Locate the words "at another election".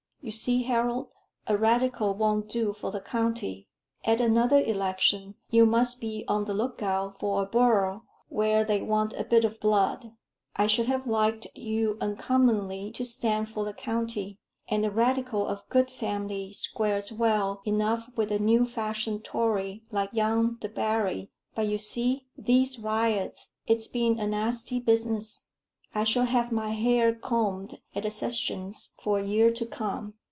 4.05-5.33